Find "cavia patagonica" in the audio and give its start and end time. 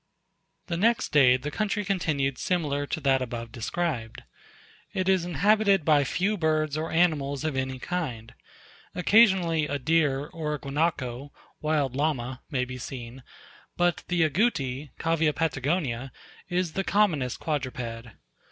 14.97-16.09